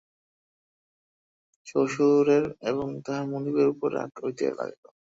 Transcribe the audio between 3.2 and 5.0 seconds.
মনিবের উপর রাগ হইতে লাগিল।